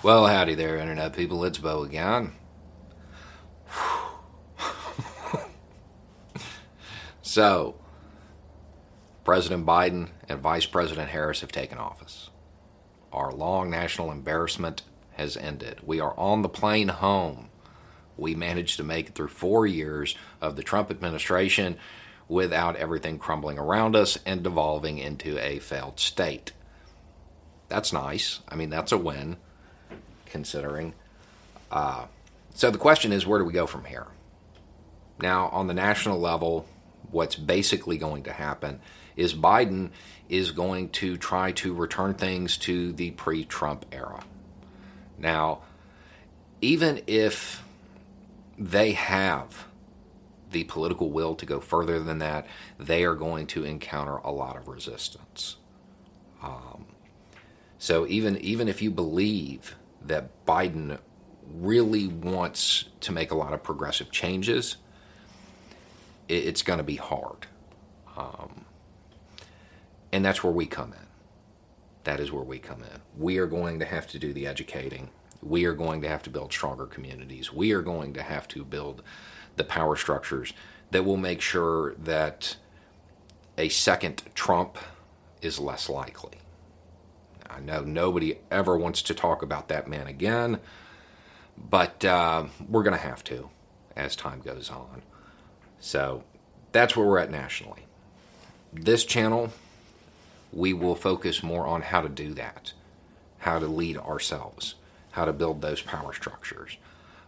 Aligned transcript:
Well, 0.00 0.28
howdy 0.28 0.54
there, 0.54 0.76
Internet 0.76 1.14
people. 1.14 1.44
It's 1.44 1.58
Bo 1.58 1.82
again. 1.82 2.30
so, 7.20 7.74
President 9.24 9.66
Biden 9.66 10.10
and 10.28 10.40
Vice 10.40 10.66
President 10.66 11.08
Harris 11.10 11.40
have 11.40 11.50
taken 11.50 11.78
office. 11.78 12.30
Our 13.12 13.32
long 13.32 13.70
national 13.70 14.12
embarrassment 14.12 14.82
has 15.16 15.36
ended. 15.36 15.80
We 15.82 15.98
are 15.98 16.16
on 16.16 16.42
the 16.42 16.48
plane 16.48 16.86
home. 16.86 17.50
We 18.16 18.36
managed 18.36 18.76
to 18.76 18.84
make 18.84 19.08
it 19.08 19.16
through 19.16 19.26
four 19.28 19.66
years 19.66 20.14
of 20.40 20.54
the 20.54 20.62
Trump 20.62 20.92
administration 20.92 21.76
without 22.28 22.76
everything 22.76 23.18
crumbling 23.18 23.58
around 23.58 23.96
us 23.96 24.16
and 24.24 24.44
devolving 24.44 24.98
into 24.98 25.38
a 25.44 25.58
failed 25.58 25.98
state. 25.98 26.52
That's 27.66 27.92
nice. 27.92 28.38
I 28.48 28.54
mean, 28.54 28.70
that's 28.70 28.92
a 28.92 28.98
win 28.98 29.38
considering. 30.28 30.94
Uh, 31.70 32.06
so 32.54 32.70
the 32.70 32.78
question 32.78 33.12
is, 33.12 33.26
where 33.26 33.38
do 33.38 33.44
we 33.44 33.52
go 33.52 33.66
from 33.66 33.84
here? 33.84 34.06
Now, 35.20 35.48
on 35.48 35.66
the 35.66 35.74
national 35.74 36.18
level, 36.18 36.66
what's 37.10 37.36
basically 37.36 37.98
going 37.98 38.24
to 38.24 38.32
happen 38.32 38.80
is 39.16 39.34
Biden 39.34 39.90
is 40.28 40.52
going 40.52 40.90
to 40.90 41.16
try 41.16 41.52
to 41.52 41.74
return 41.74 42.14
things 42.14 42.56
to 42.58 42.92
the 42.92 43.10
pre 43.12 43.44
Trump 43.44 43.86
era. 43.92 44.22
Now, 45.18 45.62
even 46.60 47.02
if 47.06 47.62
they 48.58 48.92
have 48.92 49.66
the 50.50 50.64
political 50.64 51.10
will 51.10 51.34
to 51.36 51.46
go 51.46 51.60
further 51.60 52.00
than 52.00 52.18
that, 52.18 52.46
they 52.78 53.04
are 53.04 53.14
going 53.14 53.46
to 53.48 53.64
encounter 53.64 54.16
a 54.16 54.30
lot 54.30 54.56
of 54.56 54.68
resistance. 54.68 55.56
Um, 56.42 56.86
so 57.78 58.06
even 58.06 58.36
even 58.38 58.68
if 58.68 58.82
you 58.82 58.90
believe 58.90 59.76
that 60.02 60.44
Biden 60.46 60.98
really 61.54 62.06
wants 62.06 62.84
to 63.00 63.12
make 63.12 63.30
a 63.30 63.34
lot 63.34 63.52
of 63.52 63.62
progressive 63.62 64.10
changes, 64.10 64.76
it's 66.28 66.62
going 66.62 66.78
to 66.78 66.84
be 66.84 66.96
hard. 66.96 67.46
Um, 68.16 68.64
and 70.12 70.24
that's 70.24 70.42
where 70.42 70.52
we 70.52 70.66
come 70.66 70.92
in. 70.92 71.06
That 72.04 72.20
is 72.20 72.32
where 72.32 72.42
we 72.42 72.58
come 72.58 72.82
in. 72.82 73.00
We 73.16 73.38
are 73.38 73.46
going 73.46 73.78
to 73.80 73.84
have 73.84 74.06
to 74.08 74.18
do 74.18 74.32
the 74.32 74.46
educating. 74.46 75.10
We 75.42 75.64
are 75.66 75.74
going 75.74 76.02
to 76.02 76.08
have 76.08 76.22
to 76.24 76.30
build 76.30 76.52
stronger 76.52 76.86
communities. 76.86 77.52
We 77.52 77.72
are 77.72 77.82
going 77.82 78.14
to 78.14 78.22
have 78.22 78.48
to 78.48 78.64
build 78.64 79.02
the 79.56 79.64
power 79.64 79.96
structures 79.96 80.52
that 80.90 81.04
will 81.04 81.16
make 81.16 81.40
sure 81.40 81.94
that 81.96 82.56
a 83.56 83.68
second 83.68 84.22
Trump 84.34 84.78
is 85.42 85.58
less 85.58 85.88
likely. 85.88 86.38
I 87.50 87.60
know 87.60 87.82
nobody 87.82 88.38
ever 88.50 88.76
wants 88.76 89.02
to 89.02 89.14
talk 89.14 89.42
about 89.42 89.68
that 89.68 89.88
man 89.88 90.06
again, 90.06 90.60
but 91.56 92.04
uh, 92.04 92.46
we're 92.68 92.82
going 92.82 92.96
to 92.96 93.02
have 93.02 93.24
to 93.24 93.50
as 93.96 94.16
time 94.16 94.40
goes 94.40 94.70
on. 94.70 95.02
So 95.80 96.24
that's 96.72 96.96
where 96.96 97.06
we're 97.06 97.18
at 97.18 97.30
nationally. 97.30 97.86
This 98.72 99.04
channel, 99.04 99.52
we 100.52 100.72
will 100.72 100.94
focus 100.94 101.42
more 101.42 101.66
on 101.66 101.82
how 101.82 102.00
to 102.00 102.08
do 102.08 102.34
that, 102.34 102.72
how 103.38 103.58
to 103.58 103.66
lead 103.66 103.96
ourselves, 103.96 104.76
how 105.12 105.24
to 105.24 105.32
build 105.32 105.60
those 105.60 105.82
power 105.82 106.12
structures. 106.12 106.76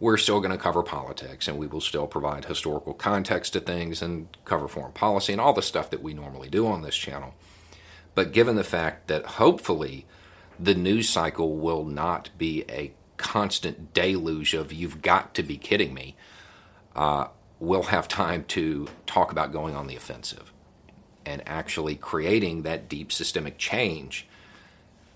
We're 0.00 0.16
still 0.16 0.40
going 0.40 0.52
to 0.52 0.58
cover 0.58 0.82
politics 0.82 1.48
and 1.48 1.58
we 1.58 1.66
will 1.66 1.80
still 1.80 2.06
provide 2.06 2.46
historical 2.46 2.94
context 2.94 3.52
to 3.52 3.60
things 3.60 4.02
and 4.02 4.28
cover 4.44 4.68
foreign 4.68 4.92
policy 4.92 5.32
and 5.32 5.40
all 5.40 5.52
the 5.52 5.62
stuff 5.62 5.90
that 5.90 6.02
we 6.02 6.14
normally 6.14 6.48
do 6.48 6.66
on 6.66 6.82
this 6.82 6.96
channel. 6.96 7.34
But 8.14 8.32
given 8.32 8.56
the 8.56 8.64
fact 8.64 9.08
that 9.08 9.24
hopefully 9.24 10.06
the 10.58 10.74
news 10.74 11.08
cycle 11.08 11.56
will 11.56 11.84
not 11.84 12.30
be 12.38 12.64
a 12.68 12.92
constant 13.16 13.92
deluge 13.92 14.54
of 14.54 14.72
you've 14.72 15.02
got 15.02 15.34
to 15.34 15.42
be 15.42 15.56
kidding 15.56 15.94
me, 15.94 16.16
uh, 16.94 17.28
we'll 17.58 17.84
have 17.84 18.06
time 18.08 18.44
to 18.44 18.86
talk 19.06 19.32
about 19.32 19.52
going 19.52 19.74
on 19.74 19.86
the 19.86 19.96
offensive 19.96 20.52
and 21.26 21.42
actually 21.46 21.96
creating 21.96 22.62
that 22.62 22.88
deep 22.88 23.10
systemic 23.10 23.58
change 23.58 24.26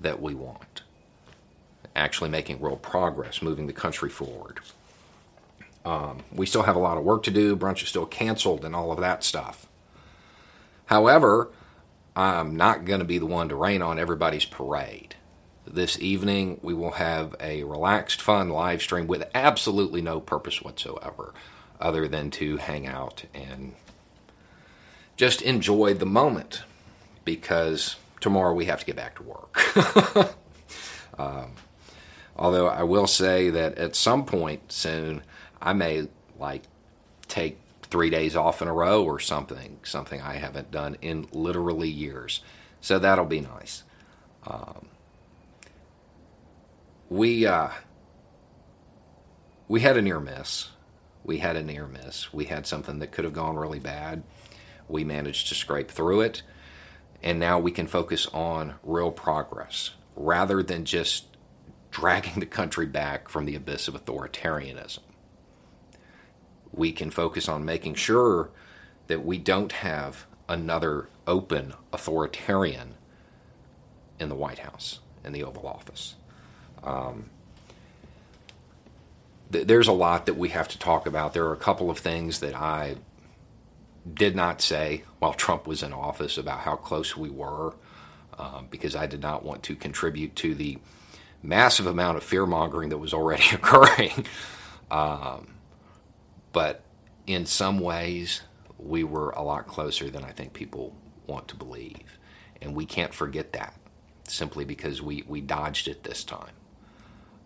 that 0.00 0.20
we 0.20 0.34
want. 0.34 0.82
Actually 1.94 2.30
making 2.30 2.60
real 2.60 2.76
progress, 2.76 3.42
moving 3.42 3.66
the 3.66 3.72
country 3.72 4.08
forward. 4.08 4.60
Um, 5.84 6.20
we 6.32 6.46
still 6.46 6.62
have 6.62 6.76
a 6.76 6.80
lot 6.80 6.98
of 6.98 7.04
work 7.04 7.22
to 7.24 7.30
do. 7.30 7.56
Brunch 7.56 7.82
is 7.82 7.88
still 7.88 8.06
canceled 8.06 8.64
and 8.64 8.74
all 8.74 8.92
of 8.92 9.00
that 9.00 9.24
stuff. 9.24 9.66
However, 10.86 11.50
I'm 12.16 12.56
not 12.56 12.84
going 12.84 13.00
to 13.00 13.04
be 13.04 13.18
the 13.18 13.26
one 13.26 13.48
to 13.48 13.54
rain 13.54 13.82
on 13.82 13.98
everybody's 13.98 14.44
parade. 14.44 15.14
This 15.66 15.98
evening, 16.00 16.58
we 16.62 16.74
will 16.74 16.92
have 16.92 17.36
a 17.38 17.62
relaxed, 17.64 18.20
fun 18.20 18.48
live 18.48 18.82
stream 18.82 19.06
with 19.06 19.28
absolutely 19.34 20.02
no 20.02 20.20
purpose 20.20 20.60
whatsoever 20.60 21.32
other 21.80 22.08
than 22.08 22.30
to 22.30 22.56
hang 22.56 22.86
out 22.86 23.24
and 23.32 23.74
just 25.16 25.42
enjoy 25.42 25.94
the 25.94 26.06
moment 26.06 26.62
because 27.24 27.96
tomorrow 28.20 28.54
we 28.54 28.64
have 28.64 28.80
to 28.80 28.86
get 28.86 28.96
back 28.96 29.16
to 29.16 29.22
work. 29.22 30.34
um, 31.18 31.52
although 32.36 32.66
I 32.66 32.82
will 32.82 33.06
say 33.06 33.50
that 33.50 33.78
at 33.78 33.94
some 33.94 34.24
point 34.24 34.72
soon, 34.72 35.22
I 35.60 35.72
may 35.72 36.08
like 36.38 36.62
take 37.28 37.58
three 37.90 38.10
days 38.10 38.36
off 38.36 38.62
in 38.62 38.68
a 38.68 38.72
row 38.72 39.04
or 39.04 39.18
something, 39.18 39.78
something 39.82 40.20
I 40.20 40.34
haven't 40.34 40.70
done 40.70 40.96
in 41.02 41.26
literally 41.32 41.88
years. 41.88 42.40
So 42.80 42.98
that'll 42.98 43.24
be 43.24 43.40
nice. 43.40 43.82
Um, 44.46 44.86
we 47.08 47.46
uh, 47.46 47.70
we 49.68 49.80
had 49.80 49.96
a 49.96 50.02
near 50.02 50.20
miss. 50.20 50.70
We 51.24 51.38
had 51.38 51.56
a 51.56 51.62
near 51.62 51.86
miss. 51.86 52.32
We 52.32 52.46
had 52.46 52.66
something 52.66 53.00
that 53.00 53.12
could 53.12 53.24
have 53.24 53.34
gone 53.34 53.56
really 53.56 53.80
bad. 53.80 54.22
We 54.88 55.04
managed 55.04 55.48
to 55.48 55.54
scrape 55.54 55.90
through 55.90 56.22
it, 56.22 56.42
and 57.22 57.38
now 57.38 57.58
we 57.58 57.70
can 57.70 57.86
focus 57.86 58.26
on 58.32 58.74
real 58.82 59.10
progress 59.10 59.90
rather 60.16 60.62
than 60.62 60.84
just 60.84 61.26
dragging 61.90 62.40
the 62.40 62.46
country 62.46 62.86
back 62.86 63.28
from 63.28 63.44
the 63.44 63.56
abyss 63.56 63.88
of 63.88 63.94
authoritarianism 63.94 65.00
we 66.72 66.92
can 66.92 67.10
focus 67.10 67.48
on 67.48 67.64
making 67.64 67.94
sure 67.94 68.50
that 69.08 69.24
we 69.24 69.38
don't 69.38 69.72
have 69.72 70.26
another 70.48 71.08
open 71.26 71.74
authoritarian 71.92 72.94
in 74.18 74.28
the 74.28 74.34
White 74.34 74.60
House, 74.60 75.00
in 75.24 75.32
the 75.32 75.42
Oval 75.42 75.66
Office. 75.66 76.14
Um, 76.82 77.30
th- 79.52 79.66
there's 79.66 79.88
a 79.88 79.92
lot 79.92 80.26
that 80.26 80.34
we 80.36 80.50
have 80.50 80.68
to 80.68 80.78
talk 80.78 81.06
about. 81.06 81.34
There 81.34 81.46
are 81.46 81.52
a 81.52 81.56
couple 81.56 81.90
of 81.90 81.98
things 81.98 82.40
that 82.40 82.54
I 82.54 82.96
did 84.12 84.34
not 84.34 84.60
say 84.60 85.02
while 85.18 85.34
Trump 85.34 85.66
was 85.66 85.82
in 85.82 85.92
office 85.92 86.38
about 86.38 86.60
how 86.60 86.76
close 86.76 87.16
we 87.16 87.30
were, 87.30 87.74
um, 88.38 88.68
because 88.70 88.96
I 88.96 89.06
did 89.06 89.20
not 89.20 89.44
want 89.44 89.62
to 89.64 89.76
contribute 89.76 90.34
to 90.36 90.54
the 90.54 90.78
massive 91.42 91.86
amount 91.86 92.16
of 92.16 92.22
fear 92.22 92.46
mongering 92.46 92.90
that 92.90 92.98
was 92.98 93.14
already 93.14 93.44
occurring. 93.52 94.26
Um, 94.90 95.54
but 96.52 96.82
in 97.26 97.46
some 97.46 97.80
ways, 97.80 98.42
we 98.78 99.04
were 99.04 99.30
a 99.30 99.42
lot 99.42 99.66
closer 99.66 100.10
than 100.10 100.24
I 100.24 100.32
think 100.32 100.52
people 100.52 100.94
want 101.26 101.48
to 101.48 101.56
believe. 101.56 102.18
And 102.60 102.74
we 102.74 102.86
can't 102.86 103.14
forget 103.14 103.52
that 103.52 103.74
simply 104.26 104.64
because 104.64 105.02
we, 105.02 105.24
we 105.26 105.40
dodged 105.40 105.88
it 105.88 106.02
this 106.02 106.24
time. 106.24 106.52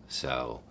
So 0.07 0.61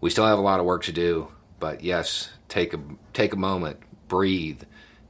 we 0.00 0.10
still 0.10 0.26
have 0.26 0.38
a 0.38 0.42
lot 0.42 0.60
of 0.60 0.66
work 0.66 0.84
to 0.84 0.92
do, 0.92 1.28
but 1.58 1.82
yes, 1.82 2.30
take 2.48 2.74
a, 2.74 2.80
take 3.12 3.32
a 3.32 3.36
moment, 3.36 3.78
breathe, 4.08 4.62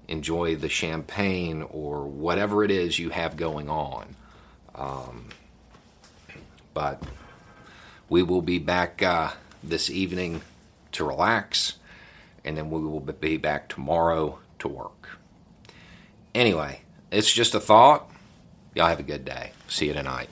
enjoy 0.08 0.56
the 0.56 0.69
champagne 0.69 1.62
or 1.62 2.06
whatever 2.06 2.64
it 2.64 2.70
is 2.70 2.99
you 2.99 3.11
have 3.11 3.37
going 3.37 3.69
on. 3.69 4.17
Um, 4.75 5.28
but 6.75 7.02
we 8.08 8.22
will 8.22 8.43
be 8.43 8.58
back 8.58 9.02
uh, 9.02 9.31
this 9.62 9.88
evening 9.90 10.43
to 10.93 11.05
relax 11.05 11.75
and 12.45 12.57
then 12.57 12.71
we 12.71 12.81
will 12.81 13.01
be 13.01 13.37
back 13.37 13.69
tomorrow 13.69 14.39
to 14.59 14.69
work. 14.69 15.19
Anyway, 16.35 16.83
it's 17.11 17.33
just 17.33 17.55
a 17.55 17.61
thought. 17.61 18.11
Y'all 18.75 18.87
have 18.87 19.01
a 19.01 19.05
good 19.05 19.25
day. 19.25 19.53
See 19.69 19.87
you 19.87 19.93
tonight. 19.93 20.29